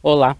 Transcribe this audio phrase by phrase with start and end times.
[0.00, 0.36] Olá,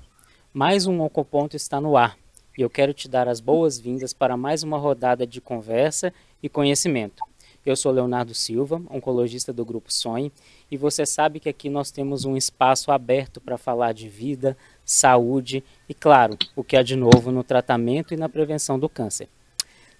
[0.55, 2.17] mais um Oncoponto está no ar
[2.57, 7.25] e eu quero te dar as boas-vindas para mais uma rodada de conversa e conhecimento.
[7.67, 10.31] Eu sou Leonardo Silva, oncologista do Grupo Sonhe,
[10.71, 15.65] e você sabe que aqui nós temos um espaço aberto para falar de vida, saúde
[15.89, 19.29] e, claro, o que há de novo no tratamento e na prevenção do câncer.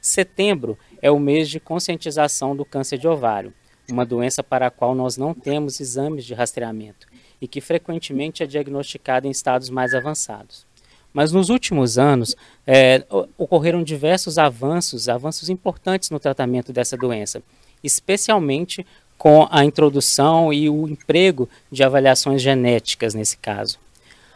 [0.01, 3.53] Setembro é o mês de conscientização do câncer de ovário,
[3.91, 7.09] uma doença para a qual nós não temos exames de rastreamento
[7.41, 10.67] e que frequentemente é diagnosticada em estados mais avançados.
[11.13, 13.05] Mas nos últimos anos é,
[13.37, 17.43] ocorreram diversos avanços, avanços importantes no tratamento dessa doença,
[17.83, 23.79] especialmente com a introdução e o emprego de avaliações genéticas nesse caso.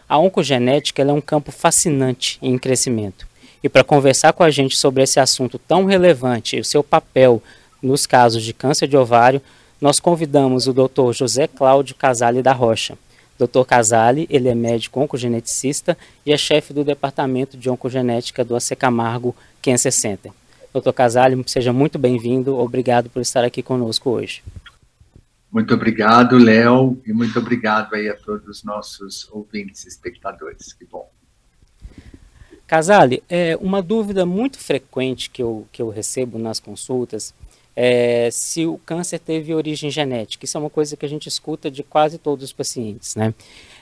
[0.08, 3.26] A oncogenética é um campo fascinante em crescimento.
[3.62, 7.40] E para conversar com a gente sobre esse assunto tão relevante e o seu papel
[7.80, 9.40] nos casos de câncer de ovário,
[9.82, 11.12] nós convidamos o Dr.
[11.12, 12.96] José Cláudio Casale da Rocha.
[13.36, 13.64] Dr.
[13.66, 19.34] Casale, ele é médico oncogeneticista e é chefe do departamento de oncogenética do AC Camargo
[19.60, 20.30] Cancer Center.
[20.72, 20.92] Dr.
[20.92, 22.56] Casale, seja muito bem-vindo.
[22.56, 24.44] Obrigado por estar aqui conosco hoje.
[25.50, 30.72] Muito obrigado, Léo, e muito obrigado aí a todos os nossos ouvintes e espectadores.
[30.72, 31.10] Que bom.
[32.68, 37.34] Casale, é uma dúvida muito frequente que eu, que eu recebo nas consultas
[37.74, 40.44] é, se o câncer teve origem genética.
[40.44, 43.34] Isso é uma coisa que a gente escuta de quase todos os pacientes, né?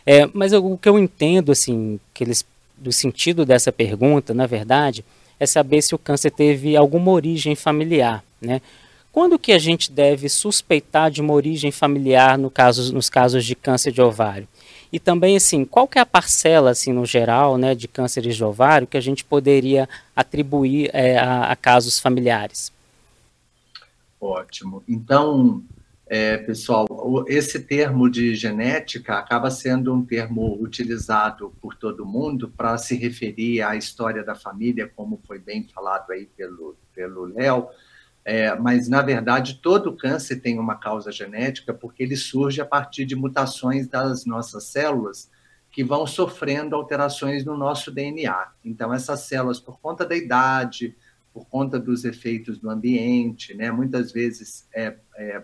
[0.06, 2.44] É, mas eu, o que eu entendo, assim, que eles,
[2.76, 5.04] do sentido dessa pergunta, na verdade,
[5.38, 8.60] é saber se o câncer teve alguma origem familiar, né?
[9.12, 13.56] Quando que a gente deve suspeitar de uma origem familiar no caso, nos casos de
[13.56, 14.46] câncer de ovário?
[14.92, 18.44] E também, assim, qual que é a parcela, assim, no geral, né, de cânceres de
[18.44, 22.72] ovário que a gente poderia atribuir é, a, a casos familiares?
[24.20, 24.82] Ótimo.
[24.86, 25.64] Então,
[26.06, 26.86] é, pessoal,
[27.26, 33.62] esse termo de genética acaba sendo um termo utilizado por todo mundo para se referir
[33.62, 37.68] à história da família, como foi bem falado aí pelo pelo Léo.
[38.24, 43.06] É, mas, na verdade, todo câncer tem uma causa genética, porque ele surge a partir
[43.06, 45.30] de mutações das nossas células
[45.70, 48.52] que vão sofrendo alterações no nosso DNA.
[48.64, 50.96] Então, essas células, por conta da idade,
[51.32, 53.70] por conta dos efeitos do ambiente, né?
[53.70, 55.42] muitas vezes é, é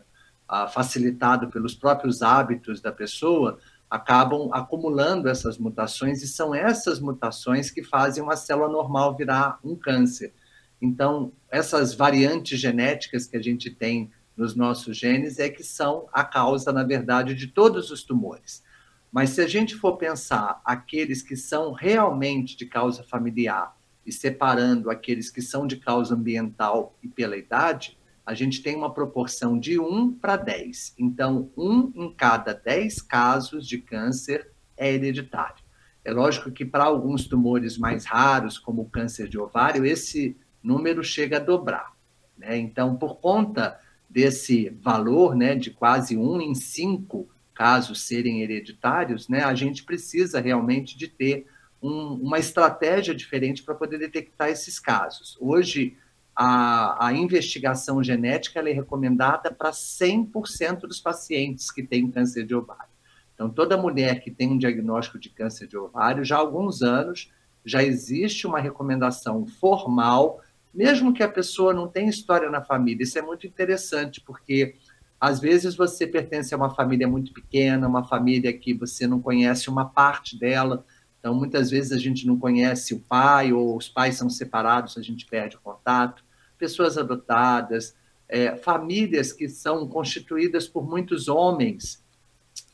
[0.72, 3.58] facilitado pelos próprios hábitos da pessoa,
[3.90, 9.76] acabam acumulando essas mutações e são essas mutações que fazem uma célula normal virar um
[9.76, 10.32] câncer.
[10.80, 16.22] Então, essas variantes genéticas que a gente tem nos nossos genes é que são a
[16.22, 18.62] causa, na verdade, de todos os tumores.
[19.10, 23.74] Mas se a gente for pensar aqueles que são realmente de causa familiar,
[24.06, 28.92] e separando aqueles que são de causa ambiental e pela idade, a gente tem uma
[28.92, 30.94] proporção de 1 para 10.
[30.98, 35.64] Então, um em cada 10 casos de câncer é hereditário.
[36.04, 41.02] É lógico que para alguns tumores mais raros, como o câncer de ovário, esse número
[41.02, 41.92] chega a dobrar.
[42.38, 42.56] Né?
[42.58, 43.78] Então, por conta
[44.08, 50.40] desse valor né, de quase 1 em 5 casos serem hereditários, né, a gente precisa
[50.40, 51.46] realmente de ter
[51.86, 55.36] um, uma estratégia diferente para poder detectar esses casos.
[55.40, 55.96] Hoje,
[56.34, 62.96] a, a investigação genética é recomendada para 100% dos pacientes que têm câncer de ovário.
[63.34, 67.30] Então, toda mulher que tem um diagnóstico de câncer de ovário, já há alguns anos,
[67.64, 70.40] já existe uma recomendação formal,
[70.74, 73.04] mesmo que a pessoa não tenha história na família.
[73.04, 74.74] Isso é muito interessante, porque
[75.20, 79.68] às vezes você pertence a uma família muito pequena, uma família que você não conhece
[79.68, 80.84] uma parte dela,
[81.26, 85.02] então, muitas vezes a gente não conhece o pai, ou os pais são separados, a
[85.02, 86.24] gente perde o contato.
[86.56, 87.96] Pessoas adotadas,
[88.28, 92.00] é, famílias que são constituídas por muitos homens,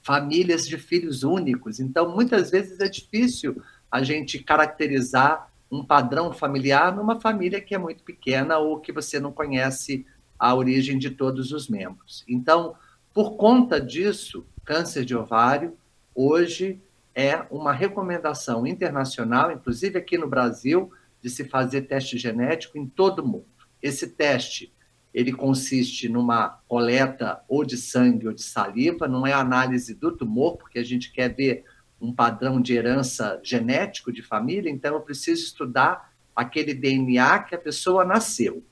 [0.03, 1.81] famílias de filhos únicos.
[1.81, 7.79] Então, muitas vezes é difícil a gente caracterizar um padrão familiar numa família que é
[7.79, 10.05] muito pequena ou que você não conhece
[10.39, 12.23] a origem de todos os membros.
[12.29, 12.75] Então,
[13.15, 15.75] por conta disso, câncer de ovário,
[16.15, 16.79] hoje
[17.15, 23.21] é uma recomendação internacional, inclusive aqui no Brasil, de se fazer teste genético em todo
[23.21, 23.47] o mundo.
[23.81, 24.73] Esse teste
[25.13, 30.57] ele consiste numa coleta ou de sangue ou de saliva, não é análise do tumor,
[30.57, 31.65] porque a gente quer ver
[32.01, 37.59] um padrão de herança genético de família, então eu preciso estudar aquele DNA que a
[37.59, 38.65] pessoa nasceu.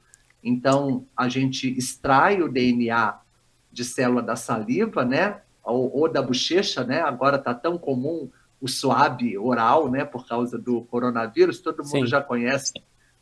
[0.42, 3.20] Então, a gente extrai o DNA
[3.70, 5.42] de célula da saliva, né?
[5.64, 7.00] Ou, ou da bochecha, né?
[7.00, 8.30] Agora está tão comum
[8.60, 10.04] o suave oral, né?
[10.04, 12.06] Por causa do coronavírus, todo mundo Sim.
[12.06, 12.74] já conhece,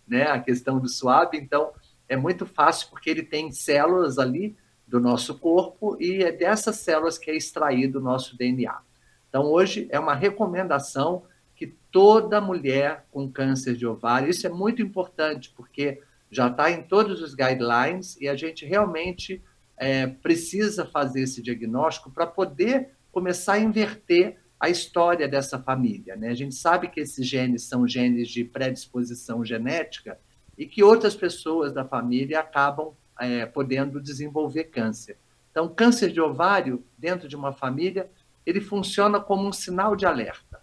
[0.07, 0.25] né?
[0.31, 1.71] A questão do suave, então
[2.09, 4.57] é muito fácil porque ele tem células ali
[4.87, 8.81] do nosso corpo e é dessas células que é extraído o nosso DNA.
[9.29, 11.23] Então, hoje é uma recomendação
[11.55, 16.01] que toda mulher com câncer de ovário, isso é muito importante, porque
[16.31, 19.43] já está em todos os guidelines e a gente realmente
[19.79, 26.17] é, precisa fazer esse diagnóstico para poder começar a inverter a história dessa família.
[26.17, 26.29] Né?
[26.29, 30.19] A gente sabe que esses genes são genes de predisposição genética
[30.57, 35.17] e que outras pessoas da família acabam é, podendo desenvolver câncer.
[35.51, 38.11] Então, câncer de ovário dentro de uma família,
[38.45, 40.61] ele funciona como um sinal de alerta.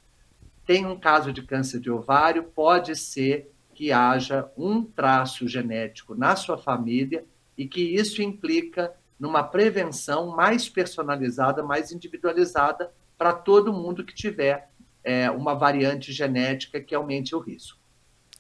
[0.65, 6.35] Tem um caso de câncer de ovário, pode ser que haja um traço genético na
[6.35, 7.25] sua família
[7.57, 14.69] e que isso implica numa prevenção mais personalizada, mais individualizada para todo mundo que tiver
[15.03, 17.79] é, uma variante genética que aumente o risco.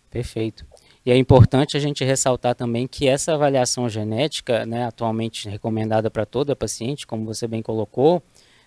[0.09, 0.65] Perfeito.
[1.05, 6.25] E é importante a gente ressaltar também que essa avaliação genética, né, atualmente recomendada para
[6.25, 8.23] toda paciente, como você bem colocou,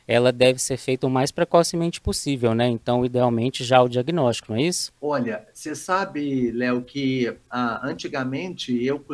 [0.06, 2.66] ela deve ser feita o mais precocemente possível, né?
[2.66, 4.90] Então, idealmente, já o diagnóstico, não é isso?
[5.02, 9.04] Olha, você sabe, Léo, que ah, antigamente eu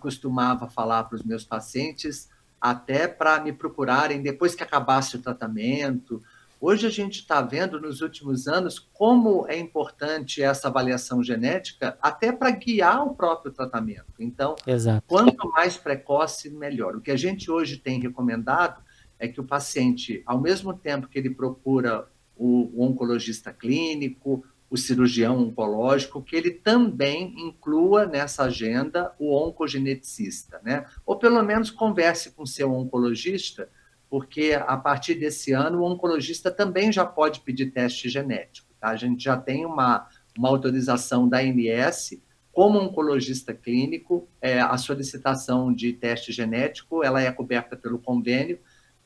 [0.00, 2.28] costumava falar para os meus pacientes
[2.62, 6.22] até para me procurarem depois que acabasse o tratamento.
[6.60, 12.30] Hoje a gente está vendo nos últimos anos como é importante essa avaliação genética até
[12.30, 14.14] para guiar o próprio tratamento.
[14.20, 15.02] Então, Exato.
[15.08, 16.94] quanto mais precoce, melhor.
[16.94, 18.80] O que a gente hoje tem recomendado
[19.18, 22.06] é que o paciente, ao mesmo tempo que ele procura
[22.36, 30.62] o, o oncologista clínico, o cirurgião oncológico, que ele também inclua nessa agenda o oncogeneticista,
[30.64, 30.86] né?
[31.04, 33.68] Ou pelo menos converse com seu oncologista,
[34.08, 38.88] porque a partir desse ano o oncologista também já pode pedir teste genético, tá?
[38.88, 40.08] A gente já tem uma,
[40.38, 42.18] uma autorização da ANS
[42.50, 48.58] como oncologista clínico, é, a solicitação de teste genético, ela é coberta pelo convênio,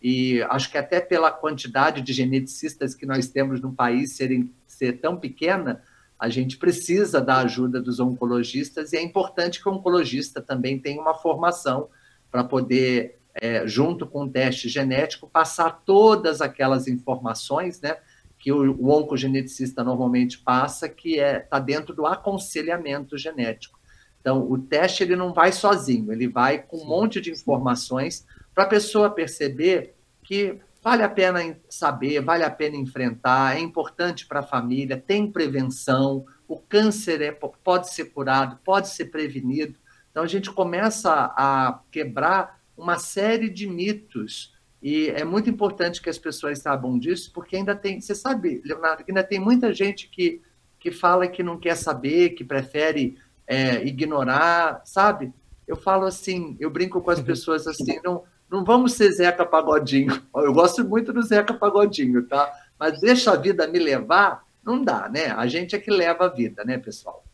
[0.08, 5.00] e acho que até pela quantidade de geneticistas que nós temos no país serem, ser
[5.00, 5.82] tão pequena,
[6.16, 11.02] a gente precisa da ajuda dos oncologistas e é importante que o oncologista também tenha
[11.02, 11.88] uma formação
[12.30, 17.96] para poder, é, junto com o teste genético, passar todas aquelas informações né,
[18.38, 23.76] que o, o oncogeneticista normalmente passa, que está é, tá dentro do aconselhamento genético.
[24.20, 28.24] Então, o teste ele não vai sozinho, ele vai com um monte de informações
[28.54, 29.95] para a pessoa perceber
[30.26, 35.30] que vale a pena saber, vale a pena enfrentar, é importante para a família, tem
[35.30, 39.78] prevenção, o câncer é, pode ser curado, pode ser prevenido.
[40.10, 46.10] Então a gente começa a quebrar uma série de mitos e é muito importante que
[46.10, 50.42] as pessoas saibam disso, porque ainda tem, você sabe, Leonardo, ainda tem muita gente que,
[50.78, 55.32] que fala que não quer saber, que prefere é, ignorar, sabe?
[55.66, 60.22] Eu falo assim, eu brinco com as pessoas assim, não, não vamos ser Zeca Pagodinho.
[60.34, 62.52] Eu gosto muito do Zeca Pagodinho, tá?
[62.78, 65.26] Mas deixa a vida me levar, não dá, né?
[65.32, 67.24] A gente é que leva a vida, né, pessoal?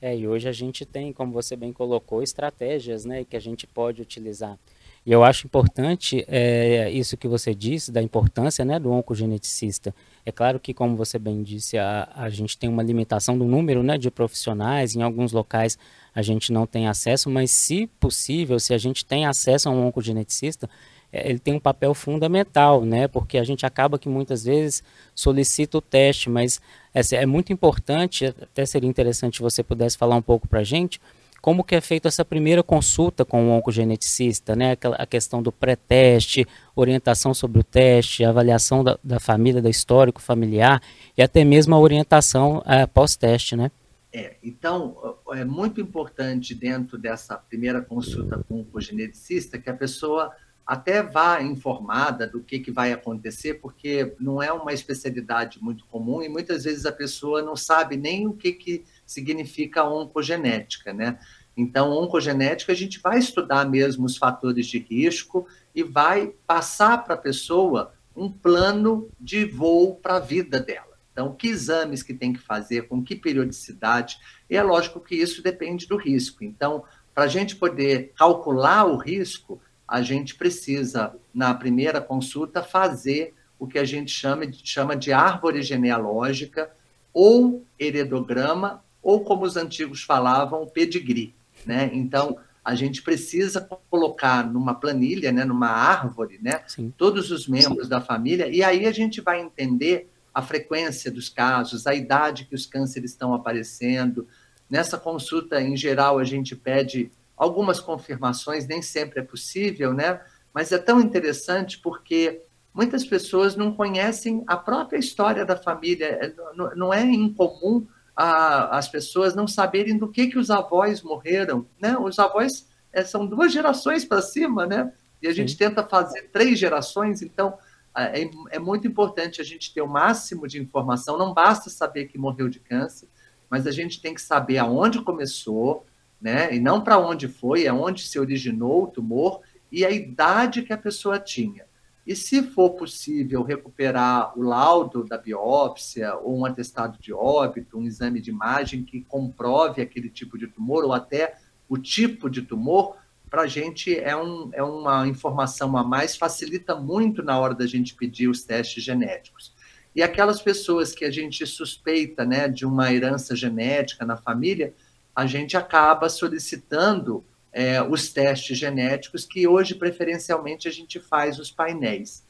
[0.00, 3.66] É, e hoje a gente tem, como você bem colocou, estratégias, né, que a gente
[3.66, 4.58] pode utilizar.
[5.04, 9.94] E eu acho importante é, isso que você disse, da importância né, do oncogeneticista.
[10.26, 13.80] É claro que, como você bem disse, a, a gente tem uma limitação do número
[13.84, 15.78] né, de profissionais, em alguns locais
[16.12, 19.86] a gente não tem acesso, mas se possível, se a gente tem acesso a um
[19.86, 20.68] oncogeneticista,
[21.12, 23.06] é, ele tem um papel fundamental, né?
[23.06, 24.82] Porque a gente acaba que muitas vezes
[25.14, 26.60] solicita o teste, mas
[26.92, 30.64] é, é muito importante, até seria interessante se você pudesse falar um pouco para a
[30.64, 31.00] gente,
[31.46, 34.76] como que é feita essa primeira consulta com o oncogeneticista, né?
[34.98, 40.82] A questão do pré-teste, orientação sobre o teste, avaliação da, da, família, da histórico familiar
[41.16, 43.70] e até mesmo a orientação é, pós-teste, né?
[44.12, 50.32] É, então, é muito importante dentro dessa primeira consulta com o oncogeneticista que a pessoa
[50.66, 56.20] até vá informada do que, que vai acontecer, porque não é uma especialidade muito comum
[56.20, 61.18] e muitas vezes a pessoa não sabe nem o que, que significa oncogenética, né?
[61.56, 67.14] Então, oncogenética, a gente vai estudar mesmo os fatores de risco e vai passar para
[67.14, 70.96] a pessoa um plano de voo para a vida dela.
[71.12, 74.18] Então, que exames que tem que fazer, com que periodicidade,
[74.50, 76.44] e é lógico que isso depende do risco.
[76.44, 76.84] Então,
[77.14, 79.58] para a gente poder calcular o risco,
[79.88, 85.10] a gente precisa, na primeira consulta, fazer o que a gente chama de, chama de
[85.10, 86.70] árvore genealógica,
[87.14, 91.32] ou heredograma, ou como os antigos falavam, pedigree.
[91.64, 91.88] Né?
[91.92, 96.64] Então, a gente precisa colocar numa planilha, né, numa árvore, né,
[96.98, 97.88] todos os membros Sim.
[97.88, 102.56] da família, e aí a gente vai entender a frequência dos casos, a idade que
[102.56, 104.26] os cânceres estão aparecendo.
[104.68, 110.20] Nessa consulta, em geral, a gente pede algumas confirmações, nem sempre é possível, né?
[110.52, 112.42] Mas é tão interessante porque
[112.74, 116.06] muitas pessoas não conhecem a própria história da família.
[116.06, 116.32] É,
[116.74, 117.86] não é incomum
[118.16, 121.66] a, as pessoas não saberem do que, que os avós morreram.
[121.78, 121.96] Né?
[121.98, 124.90] Os avós é, são duas gerações para cima, né?
[125.22, 125.58] E a gente Sim.
[125.58, 127.58] tenta fazer três gerações, então
[127.96, 131.18] é, é, muito importante a gente ter o máximo de informação.
[131.18, 133.08] Não basta saber que morreu de câncer,
[133.50, 135.84] mas a gente tem que saber aonde começou,
[136.20, 136.54] né?
[136.54, 140.78] E não para onde foi, aonde se originou o tumor e a idade que a
[140.78, 141.64] pessoa tinha.
[142.06, 147.82] E se for possível recuperar o laudo da biópsia ou um atestado de óbito, um
[147.82, 151.36] exame de imagem que comprove aquele tipo de tumor ou até
[151.68, 152.96] o tipo de tumor,
[153.28, 157.66] para a gente é, um, é uma informação a mais, facilita muito na hora da
[157.66, 159.52] gente pedir os testes genéticos.
[159.94, 164.72] E aquelas pessoas que a gente suspeita né, de uma herança genética na família,
[165.14, 167.24] a gente acaba solicitando
[167.56, 172.22] é, os testes genéticos, que hoje, preferencialmente, a gente faz os painéis.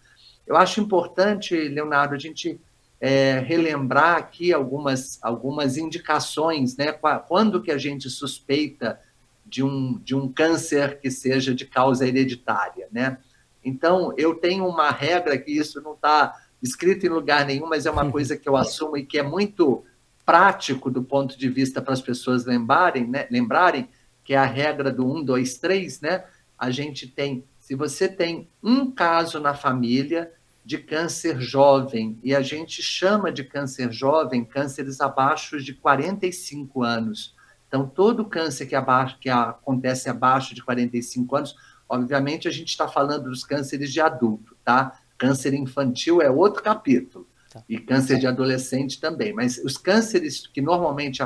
[0.46, 2.60] Eu acho importante, Leonardo, a gente
[3.00, 6.92] é, relembrar aqui algumas, algumas indicações, né?
[7.26, 9.00] Quando que a gente suspeita
[9.44, 13.18] de um, de um câncer que seja de causa hereditária, né?
[13.64, 17.90] Então, eu tenho uma regra que isso não está escrito em lugar nenhum, mas é
[17.90, 19.82] uma coisa que eu assumo e que é muito
[20.24, 23.26] prático do ponto de vista para as pessoas lembrarem, né?
[23.28, 23.88] lembrarem
[24.26, 26.24] que é a regra do 1, 2, 3, né?
[26.58, 30.32] A gente tem, se você tem um caso na família
[30.64, 37.36] de câncer jovem, e a gente chama de câncer jovem cânceres abaixo de 45 anos.
[37.68, 41.54] Então, todo câncer que, abaixo, que acontece abaixo de 45 anos,
[41.88, 44.98] obviamente a gente está falando dos cânceres de adulto, tá?
[45.16, 47.28] Câncer infantil é outro capítulo.
[47.52, 47.62] Tá.
[47.68, 49.32] E câncer de adolescente também.
[49.32, 51.22] Mas os cânceres que normalmente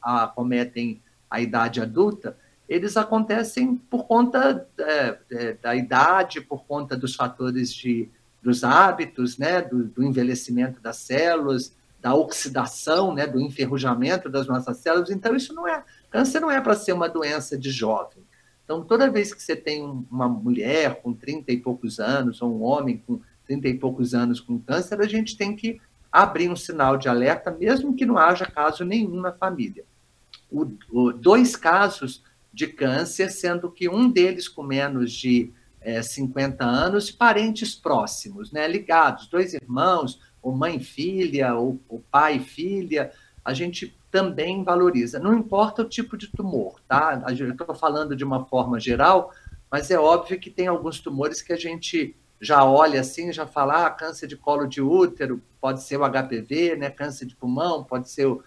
[0.00, 1.02] acometem
[1.34, 2.36] a idade adulta,
[2.68, 8.08] eles acontecem por conta é, é, da idade, por conta dos fatores de,
[8.40, 14.76] dos hábitos, né, do, do, envelhecimento das células, da oxidação, né, do enferrujamento das nossas
[14.76, 15.10] células.
[15.10, 15.82] Então, isso não é.
[16.08, 18.22] Câncer não é para ser uma doença de jovem.
[18.64, 22.62] Então, toda vez que você tem uma mulher com 30 e poucos anos, ou um
[22.62, 25.80] homem com 30 e poucos anos com câncer, a gente tem que
[26.12, 29.84] abrir um sinal de alerta, mesmo que não haja caso nenhum na família
[30.50, 32.22] o, o, dois casos
[32.52, 38.66] de câncer, sendo que um deles com menos de é, 50 anos, parentes próximos, né,
[38.66, 43.10] ligados, dois irmãos, ou mãe e filha, ou, ou pai e filha,
[43.44, 45.18] a gente também valoriza.
[45.18, 47.24] Não importa o tipo de tumor, tá?
[47.36, 49.32] Eu estou falando de uma forma geral,
[49.70, 53.86] mas é óbvio que tem alguns tumores que a gente já olha assim, já fala,
[53.86, 56.90] ah, câncer de colo de útero, pode ser o HPV, né?
[56.90, 58.42] Câncer de pulmão, pode ser o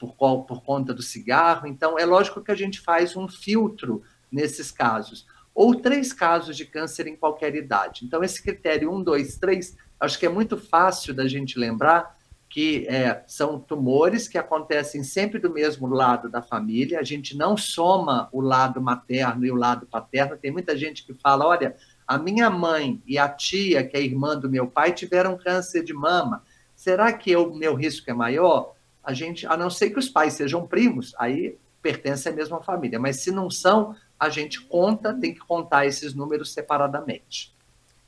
[0.00, 1.66] por, qual, por conta do cigarro.
[1.66, 4.02] Então, é lógico que a gente faz um filtro
[4.32, 5.26] nesses casos.
[5.54, 8.06] Ou três casos de câncer em qualquer idade.
[8.06, 12.84] Então, esse critério 1, 2, 3, acho que é muito fácil da gente lembrar que
[12.88, 18.28] é, são tumores que acontecem sempre do mesmo lado da família, a gente não soma
[18.32, 20.36] o lado materno e o lado paterno.
[20.36, 21.76] Tem muita gente que fala: olha,
[22.08, 25.92] a minha mãe e a tia, que é irmã do meu pai, tiveram câncer de
[25.92, 26.42] mama.
[26.74, 28.74] Será que o meu risco é maior?
[29.10, 32.98] A gente, a não ser que os pais sejam primos, aí pertence à mesma família.
[32.98, 37.52] Mas se não são, a gente conta, tem que contar esses números separadamente.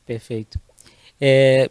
[0.07, 0.61] Perfeito.
[1.21, 1.71] É,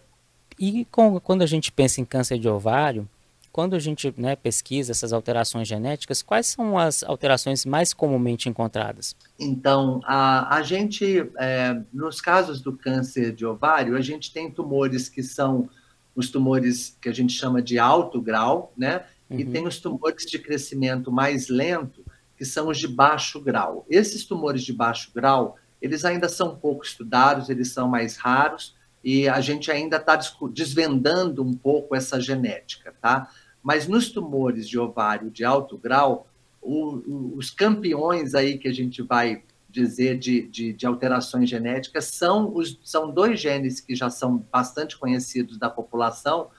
[0.60, 3.08] e com, quando a gente pensa em câncer de ovário,
[3.54, 9.16] quando a gente né, pesquisa essas alterações genéticas, quais são as alterações mais comumente encontradas?
[9.40, 15.08] Então, a, a gente, é, nos casos do câncer de ovário, a gente tem tumores
[15.08, 15.70] que são
[16.16, 19.06] os tumores que a gente chama de alto grau, né?
[19.32, 19.40] Uhum.
[19.40, 23.86] E tem os tumores de crescimento mais lento, que são os de baixo grau.
[23.90, 29.28] Esses tumores de baixo grau, eles ainda são pouco estudados, eles são mais raros, e
[29.28, 30.20] a gente ainda está
[30.52, 33.30] desvendando um pouco essa genética, tá?
[33.64, 36.28] Mas nos tumores de ovário de alto grau,
[36.62, 42.06] o, o, os campeões aí que a gente vai dizer de, de, de, alterações genéticas
[42.06, 46.50] são, os, são dois genes que já são bastante conhecidos da população,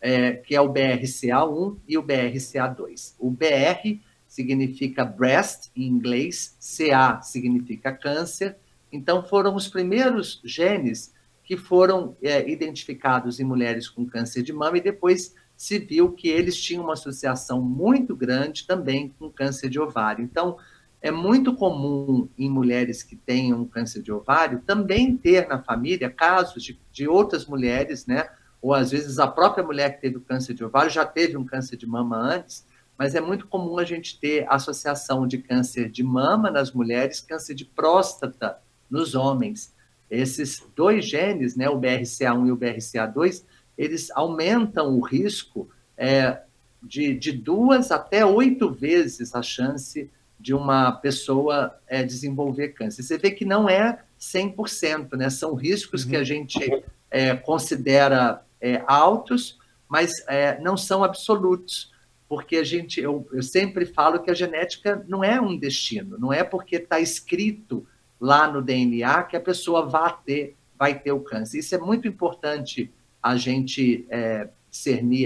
[0.00, 3.14] é, que é o BRCA1 e o BRCA2.
[3.18, 8.56] O BR significa breast em inglês, CA significa câncer.
[8.92, 11.12] Então, foram os primeiros genes
[11.44, 16.28] que foram é, identificados em mulheres com câncer de mama e depois se viu que
[16.28, 20.24] eles tinham uma associação muito grande também com câncer de ovário.
[20.24, 20.56] Então,
[21.02, 26.62] é muito comum em mulheres que tenham câncer de ovário também ter na família casos
[26.62, 28.28] de, de outras mulheres, né?
[28.62, 31.44] Ou às vezes a própria mulher que teve o câncer de ovário já teve um
[31.44, 32.66] câncer de mama antes,
[32.98, 37.54] mas é muito comum a gente ter associação de câncer de mama nas mulheres, câncer
[37.54, 38.58] de próstata
[38.90, 39.72] nos homens.
[40.10, 43.44] Esses dois genes, né, o BRCA1 e o BRCA2,
[43.78, 46.42] eles aumentam o risco é,
[46.82, 53.02] de, de duas até oito vezes a chance de uma pessoa é, desenvolver câncer.
[53.02, 55.30] Você vê que não é 100%, né?
[55.30, 56.10] São riscos uhum.
[56.10, 61.92] que a gente é, considera é, altos, mas é, não são absolutos,
[62.28, 66.32] porque a gente, eu, eu, sempre falo que a genética não é um destino, não
[66.32, 67.86] é porque está escrito
[68.20, 71.58] lá no DNA que a pessoa vai ter, vai ter o câncer.
[71.58, 74.48] Isso é muito importante a gente é,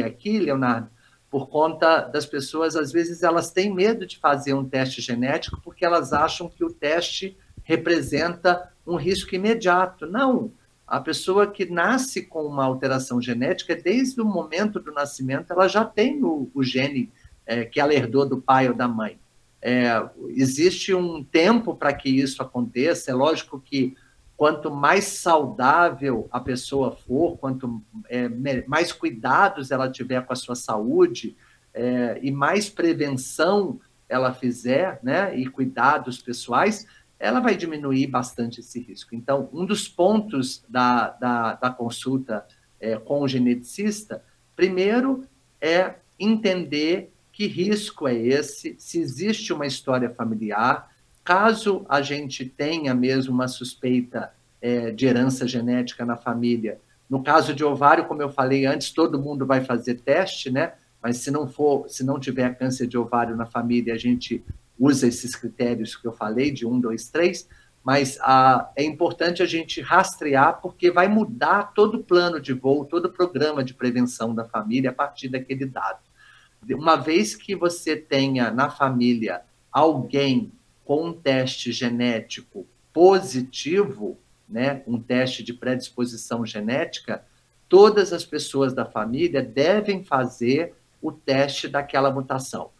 [0.04, 0.88] aqui, Leonardo,
[1.30, 5.84] por conta das pessoas, às vezes elas têm medo de fazer um teste genético porque
[5.84, 10.06] elas acham que o teste representa um risco imediato.
[10.06, 10.52] Não,
[10.86, 15.84] a pessoa que nasce com uma alteração genética, desde o momento do nascimento, ela já
[15.84, 17.10] tem o, o gene
[17.46, 19.18] é, que ela herdou do pai ou da mãe.
[19.60, 23.10] É, existe um tempo para que isso aconteça.
[23.10, 23.96] É lógico que
[24.36, 28.28] quanto mais saudável a pessoa for, quanto é,
[28.66, 31.36] mais cuidados ela tiver com a sua saúde
[31.72, 36.86] é, e mais prevenção ela fizer, né, e cuidados pessoais,
[37.24, 39.14] ela vai diminuir bastante esse risco.
[39.14, 42.44] Então, um dos pontos da, da, da consulta
[42.80, 44.22] é, com o geneticista,
[44.54, 45.24] primeiro
[45.60, 52.94] é entender que risco é esse, se existe uma história familiar, Caso a gente tenha
[52.94, 56.78] mesmo uma suspeita é, de herança genética na família,
[57.08, 60.74] no caso de ovário, como eu falei antes, todo mundo vai fazer teste, né?
[61.02, 64.44] Mas se não for, se não tiver câncer de ovário na família, a gente
[64.78, 67.48] usa esses critérios que eu falei, de um, dois, três,
[67.84, 72.84] mas a, é importante a gente rastrear, porque vai mudar todo o plano de voo,
[72.84, 76.00] todo o programa de prevenção da família a partir daquele dado.
[76.70, 80.50] Uma vez que você tenha na família alguém
[80.82, 87.24] com um teste genético positivo, né, um teste de predisposição genética,
[87.68, 92.70] todas as pessoas da família devem fazer o teste daquela mutação.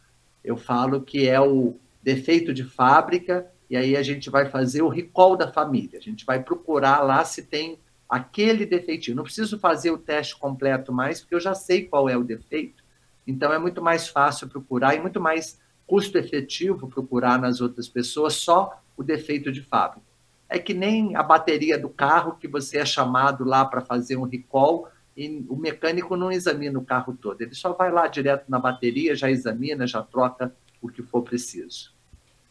[0.43, 4.89] Eu falo que é o defeito de fábrica, e aí a gente vai fazer o
[4.89, 5.99] recall da família.
[5.99, 9.17] A gente vai procurar lá se tem aquele defeitinho.
[9.17, 12.85] Não preciso fazer o teste completo mais, porque eu já sei qual é o defeito.
[13.27, 18.35] Então é muito mais fácil procurar e muito mais custo efetivo procurar nas outras pessoas
[18.35, 20.07] só o defeito de fábrica.
[20.47, 24.25] É que nem a bateria do carro que você é chamado lá para fazer um
[24.25, 28.59] recall e o mecânico não examina o carro todo, ele só vai lá direto na
[28.59, 31.94] bateria, já examina, já troca o que for preciso.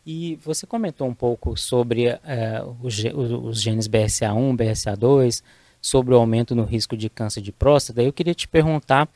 [0.06, 5.42] E você comentou um pouco sobre uh, os, genes BRCA1, BRCA2,
[5.82, 8.02] sobre o aumento no risco de câncer de próstata.
[8.02, 9.08] Eu queria te perguntar,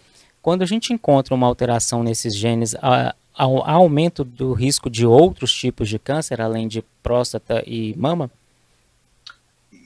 [0.41, 5.53] quando a gente encontra uma alteração nesses genes, uh, ao aumento do risco de outros
[5.53, 8.31] tipos de câncer, além de próstata e mama?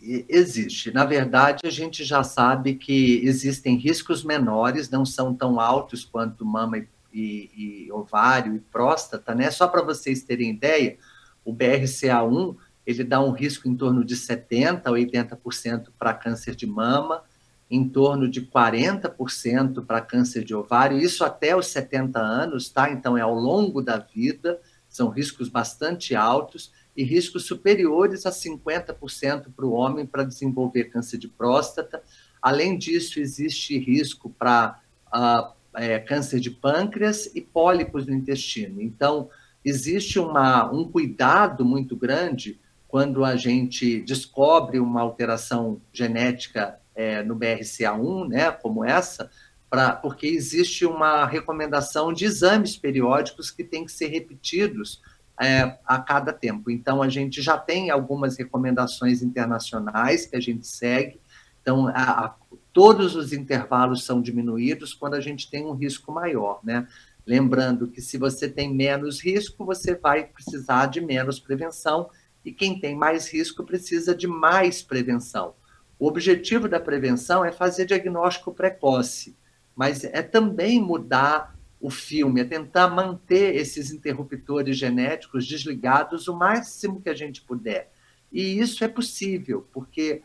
[0.02, 0.92] Existe.
[0.92, 6.46] Na verdade, a gente já sabe que existem riscos menores, não são tão altos quanto
[6.46, 9.50] mama e, e, e ovário e próstata, né?
[9.52, 10.97] Só para vocês terem ideia,
[11.43, 16.65] o BRCA1 ele dá um risco em torno de 70% a 80% para câncer de
[16.65, 17.24] mama,
[17.69, 22.91] em torno de 40% para câncer de ovário, isso até os 70 anos, tá?
[22.91, 29.54] Então é ao longo da vida, são riscos bastante altos e riscos superiores a 50%
[29.56, 32.04] para o homem para desenvolver câncer de próstata.
[32.41, 38.81] Além disso, existe risco para uh, é, câncer de pâncreas e pólipos no intestino.
[38.81, 39.29] Então,
[39.63, 47.36] existe uma, um cuidado muito grande quando a gente descobre uma alteração genética é, no
[47.36, 49.29] BRCA1, né, como essa,
[49.69, 55.01] pra, porque existe uma recomendação de exames periódicos que têm que ser repetidos
[55.41, 56.69] é, a cada tempo.
[56.69, 61.19] Então, a gente já tem algumas recomendações internacionais que a gente segue.
[61.62, 62.36] Então, a, a,
[62.73, 66.88] todos os intervalos são diminuídos quando a gente tem um risco maior, né?
[67.25, 72.10] Lembrando que se você tem menos risco, você vai precisar de menos prevenção,
[72.43, 75.53] e quem tem mais risco precisa de mais prevenção.
[75.99, 79.38] O objetivo da prevenção é fazer diagnóstico precoce,
[79.75, 87.01] mas é também mudar o filme, é tentar manter esses interruptores genéticos desligados o máximo
[87.01, 87.91] que a gente puder.
[88.31, 90.23] E isso é possível, porque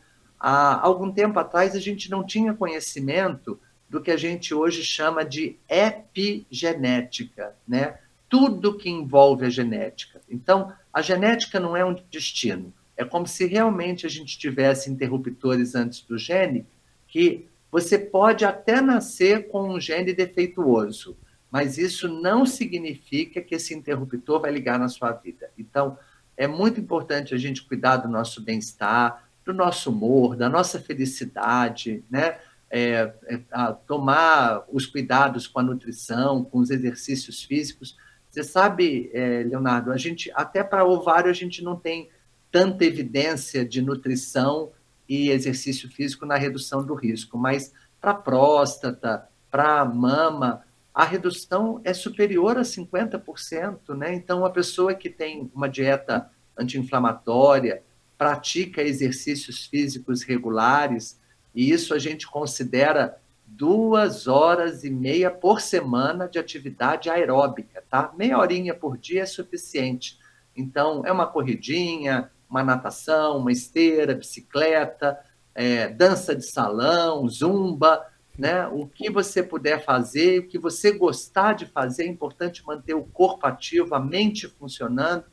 [0.48, 3.58] há algum tempo atrás a gente não tinha conhecimento
[3.90, 7.98] do que a gente hoje chama de epigenética, né?
[8.28, 10.20] Tudo que envolve a genética.
[10.30, 12.72] Então, a genética não é um destino.
[12.96, 16.64] É como se realmente a gente tivesse interruptores antes do gene,
[17.08, 21.16] que você pode até nascer com um gene defeituoso,
[21.50, 25.50] mas isso não significa que esse interruptor vai ligar na sua vida.
[25.58, 25.98] Então,
[26.36, 32.04] é muito importante a gente cuidar do nosso bem-estar, do nosso humor, da nossa felicidade,
[32.10, 32.38] né?
[32.68, 33.40] É, é,
[33.86, 37.96] tomar os cuidados com a nutrição, com os exercícios físicos.
[38.28, 42.10] Você sabe, é, Leonardo, a gente até para ovário a gente não tem
[42.50, 44.72] tanta evidência de nutrição
[45.08, 51.94] e exercício físico na redução do risco, mas para próstata, para mama, a redução é
[51.94, 54.12] superior a 50%, né?
[54.12, 56.28] Então, a pessoa que tem uma dieta
[56.58, 57.82] anti-inflamatória,
[58.16, 61.20] pratica exercícios físicos regulares,
[61.54, 68.12] e isso a gente considera duas horas e meia por semana de atividade aeróbica, tá?
[68.16, 70.18] Meia horinha por dia é suficiente.
[70.54, 75.18] Então, é uma corridinha, uma natação, uma esteira, bicicleta,
[75.54, 78.04] é, dança de salão, zumba,
[78.38, 78.66] né?
[78.66, 83.04] O que você puder fazer, o que você gostar de fazer, é importante manter o
[83.04, 85.24] corpo ativo, a mente funcionando,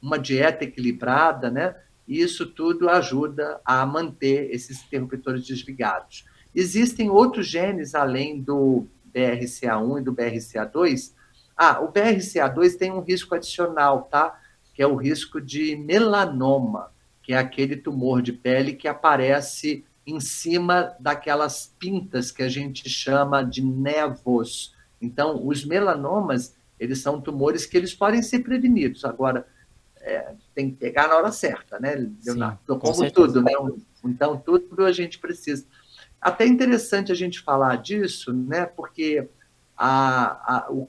[0.00, 1.74] uma dieta equilibrada, né?
[2.06, 6.24] E isso tudo ajuda a manter esses interruptores desligados.
[6.54, 11.12] Existem outros genes além do BRCA1 e do BRCA2.
[11.56, 14.38] Ah, o BRCA2 tem um risco adicional, tá?
[14.74, 16.90] Que é o risco de melanoma,
[17.22, 22.88] que é aquele tumor de pele que aparece em cima daquelas pintas que a gente
[22.88, 24.74] chama de nevos.
[25.00, 29.04] Então, os melanomas, eles são tumores que eles podem ser prevenidos.
[29.04, 29.46] Agora,
[30.02, 32.58] é, tem que pegar na hora certa, né, Leonardo?
[32.66, 33.52] Sim, Como tudo, né?
[34.04, 35.64] Então, tudo a gente precisa.
[36.20, 38.66] Até interessante a gente falar disso, né?
[38.66, 39.28] Porque
[39.76, 40.88] a, a, o, o,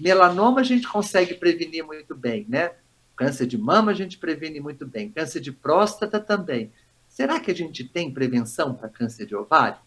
[0.00, 2.72] melanoma a gente consegue prevenir muito bem, né?
[3.16, 6.72] Câncer de mama a gente previne muito bem, câncer de próstata também.
[7.08, 9.78] Será que a gente tem prevenção para câncer de ovário?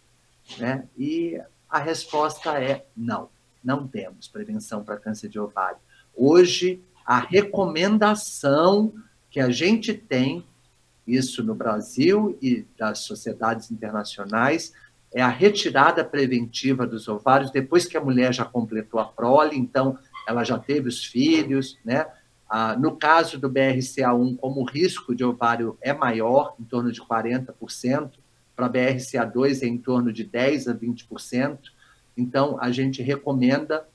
[0.59, 0.87] Né?
[0.95, 3.29] E a resposta é não,
[3.63, 5.79] não temos prevenção para câncer de ovário.
[6.15, 8.93] Hoje, a recomendação
[9.29, 10.43] que a gente tem,
[11.05, 14.73] isso no Brasil e das sociedades internacionais,
[15.13, 19.97] é a retirada preventiva dos ovários depois que a mulher já completou a prole, então
[20.27, 22.07] ela já teve os filhos, né?
[22.49, 27.01] Ah, no caso do BRCA1, como o risco de ovário é maior, em torno de
[27.01, 28.11] 40%,
[28.55, 31.57] para BRCA2 é em torno de 10% a 20%,
[32.17, 33.85] então a gente recomenda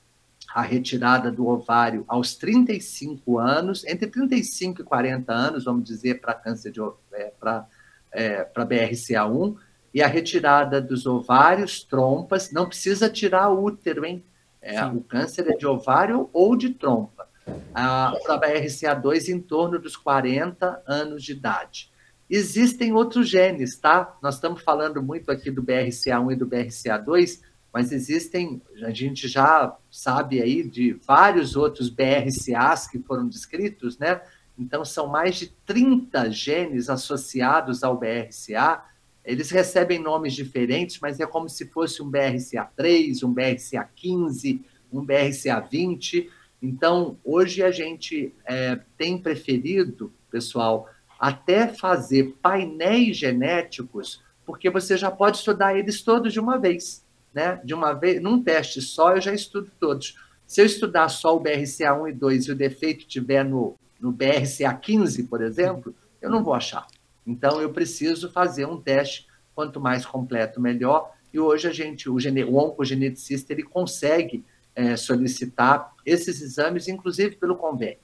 [0.53, 6.33] a retirada do ovário aos 35 anos, entre 35 e 40 anos, vamos dizer, para
[6.33, 6.81] câncer de
[7.13, 7.67] é, para
[8.11, 9.55] é, BRCA1,
[9.93, 14.23] e a retirada dos ovários, trompas, não precisa tirar o útero, hein?
[14.61, 17.27] É, o câncer é de ovário ou de trompa
[17.73, 21.91] a, para a BRCA2 em torno dos 40 anos de idade.
[22.29, 24.17] Existem outros genes, tá?
[24.21, 27.41] Nós estamos falando muito aqui do BRCA1 e do BRCA2,
[27.73, 34.21] mas existem, a gente já sabe aí de vários outros BRCAs que foram descritos, né?
[34.59, 38.83] Então, são mais de 30 genes associados ao BRCA.
[39.23, 46.27] Eles recebem nomes diferentes, mas é como se fosse um BRCA3, um BRCA15, um BRCA20.
[46.61, 55.09] Então, hoje a gente é, tem preferido, pessoal, até fazer painéis genéticos, porque você já
[55.09, 57.59] pode estudar eles todos de uma vez, né?
[57.63, 60.15] De uma vez, num teste só, eu já estudo todos.
[60.45, 65.27] Se eu estudar só o BRCA1 e 2 e o defeito tiver no, no BRCA15,
[65.27, 66.85] por exemplo, eu não vou achar.
[67.25, 71.11] Então, eu preciso fazer um teste, quanto mais completo, melhor.
[71.33, 74.43] E hoje a gente, o, gene, o oncogeneticista, ele consegue
[74.75, 77.99] é, solicitar esses exames, inclusive pelo convênio.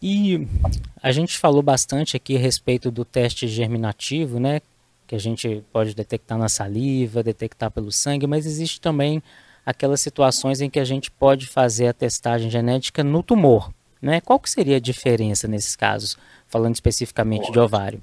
[0.00, 0.48] E
[1.00, 4.60] a gente falou bastante aqui a respeito do teste germinativo, né?
[5.12, 9.22] Que a gente pode detectar na saliva, detectar pelo sangue, mas existe também
[9.62, 13.70] aquelas situações em que a gente pode fazer a testagem genética no tumor,
[14.00, 14.22] né?
[14.22, 18.02] Qual que seria a diferença nesses casos, falando especificamente de ovário?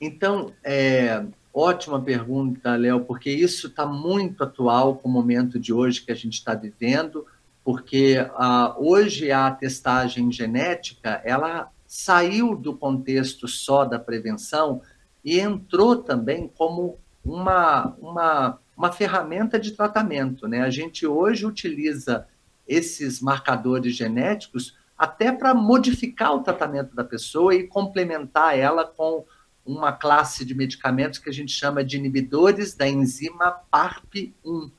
[0.00, 6.00] Então, é, Ótima pergunta, Léo, porque isso está muito atual com o momento de hoje
[6.00, 7.26] que a gente está vivendo,
[7.62, 14.80] porque uh, hoje a testagem genética ela saiu do contexto só da prevenção
[15.26, 20.46] e entrou também como uma, uma, uma ferramenta de tratamento.
[20.46, 20.60] Né?
[20.60, 22.28] A gente hoje utiliza
[22.66, 29.24] esses marcadores genéticos até para modificar o tratamento da pessoa e complementar ela com
[29.64, 34.70] uma classe de medicamentos que a gente chama de inibidores da enzima PARP1.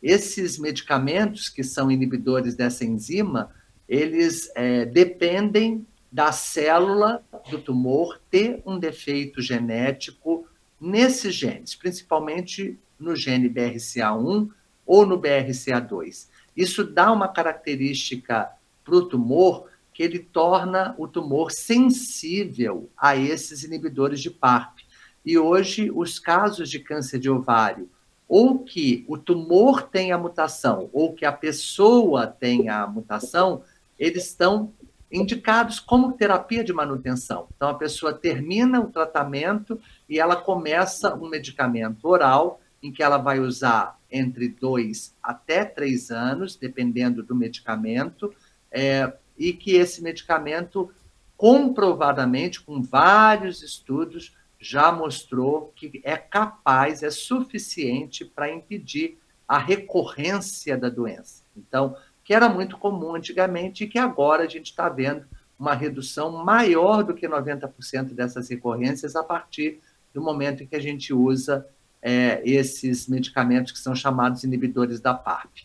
[0.00, 3.50] Esses medicamentos, que são inibidores dessa enzima,
[3.88, 10.46] eles é, dependem da célula do tumor ter um defeito genético
[10.80, 14.50] nesses genes, principalmente no gene BRCA1
[14.86, 16.28] ou no BRCA2.
[16.56, 18.50] Isso dá uma característica
[18.84, 24.78] para o tumor que ele torna o tumor sensível a esses inibidores de PARP.
[25.24, 27.88] E hoje, os casos de câncer de ovário,
[28.26, 33.62] ou que o tumor tenha mutação, ou que a pessoa tenha a mutação,
[33.98, 34.72] eles estão
[35.10, 37.48] indicados como terapia de manutenção.
[37.56, 43.18] Então, a pessoa termina o tratamento e ela começa um medicamento oral, em que ela
[43.18, 48.32] vai usar entre dois até três anos, dependendo do medicamento,
[48.70, 50.90] é, e que esse medicamento,
[51.36, 59.18] comprovadamente, com vários estudos, já mostrou que é capaz, é suficiente para impedir
[59.48, 61.42] a recorrência da doença.
[61.56, 61.96] Então,
[62.30, 65.26] que era muito comum antigamente e que agora a gente está vendo
[65.58, 69.80] uma redução maior do que 90% dessas recorrências a partir
[70.14, 71.66] do momento em que a gente usa
[72.00, 75.64] é, esses medicamentos que são chamados inibidores da PARP.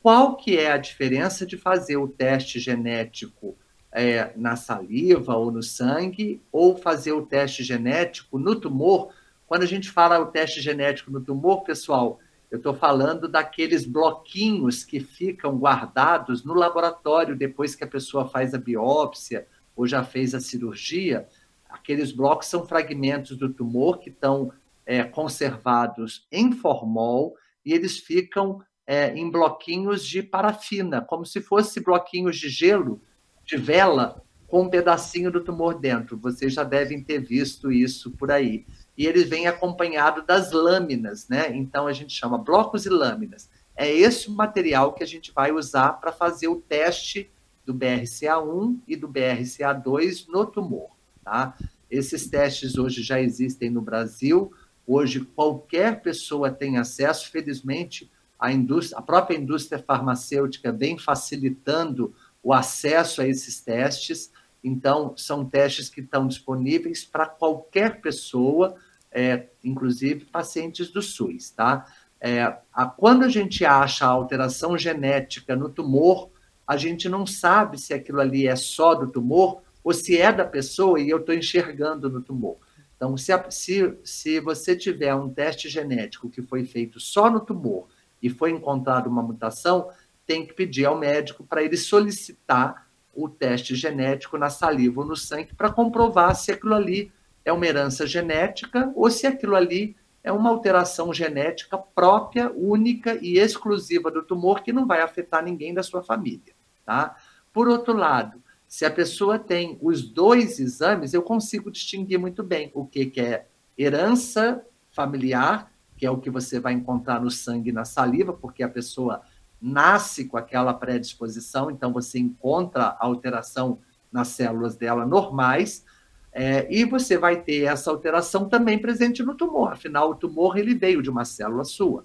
[0.00, 3.54] Qual que é a diferença de fazer o teste genético
[3.92, 9.12] é, na saliva ou no sangue, ou fazer o teste genético no tumor?
[9.46, 12.18] Quando a gente fala o teste genético no tumor, pessoal,
[12.50, 18.54] eu estou falando daqueles bloquinhos que ficam guardados no laboratório depois que a pessoa faz
[18.54, 21.28] a biópsia ou já fez a cirurgia.
[21.68, 24.50] Aqueles blocos são fragmentos do tumor que estão
[24.86, 31.80] é, conservados em formol e eles ficam é, em bloquinhos de parafina, como se fosse
[31.80, 33.02] bloquinhos de gelo,
[33.44, 36.16] de vela, com um pedacinho do tumor dentro.
[36.16, 38.64] Vocês já devem ter visto isso por aí
[38.98, 41.56] e eles vêm acompanhado das lâminas, né?
[41.56, 43.48] Então a gente chama blocos e lâminas.
[43.76, 47.30] É esse o material que a gente vai usar para fazer o teste
[47.64, 50.90] do BRCA1 e do BRCA2 no tumor,
[51.24, 51.56] tá?
[51.88, 54.52] Esses testes hoje já existem no Brasil.
[54.84, 62.52] Hoje qualquer pessoa tem acesso, felizmente a, indústria, a própria indústria farmacêutica vem facilitando o
[62.52, 64.32] acesso a esses testes.
[64.62, 68.76] Então, são testes que estão disponíveis para qualquer pessoa,
[69.10, 71.86] é, inclusive pacientes do SUS, tá?
[72.20, 72.42] É,
[72.72, 76.30] a, quando a gente acha a alteração genética no tumor,
[76.66, 80.44] a gente não sabe se aquilo ali é só do tumor ou se é da
[80.44, 82.56] pessoa e eu estou enxergando no tumor.
[82.96, 87.40] Então, se, a, se, se você tiver um teste genético que foi feito só no
[87.40, 87.86] tumor
[88.20, 89.88] e foi encontrada uma mutação,
[90.26, 95.16] tem que pedir ao médico para ele solicitar o teste genético na saliva ou no
[95.16, 97.10] sangue para comprovar se aquilo ali
[97.44, 103.38] é uma herança genética ou se aquilo ali é uma alteração genética própria, única e
[103.38, 107.16] exclusiva do tumor que não vai afetar ninguém da sua família, tá?
[107.52, 112.70] Por outro lado, se a pessoa tem os dois exames, eu consigo distinguir muito bem
[112.74, 113.46] o que, que é
[113.76, 118.62] herança familiar, que é o que você vai encontrar no sangue e na saliva, porque
[118.62, 119.22] a pessoa
[119.60, 123.78] nasce com aquela predisposição, então você encontra a alteração
[124.12, 125.84] nas células dela normais,
[126.32, 129.72] é, e você vai ter essa alteração também presente no tumor.
[129.72, 132.04] Afinal, o tumor ele veio de uma célula sua,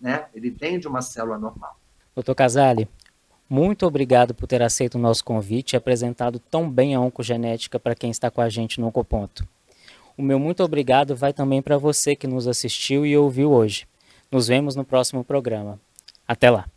[0.00, 0.26] né?
[0.34, 1.78] Ele vem de uma célula normal.
[2.14, 2.88] Doutor Casale,
[3.48, 7.94] muito obrigado por ter aceito o nosso convite e apresentado tão bem a oncogenética para
[7.94, 9.46] quem está com a gente no Oncoponto.
[10.16, 13.86] O meu muito obrigado vai também para você que nos assistiu e ouviu hoje.
[14.30, 15.80] Nos vemos no próximo programa.
[16.26, 16.68] Até lá!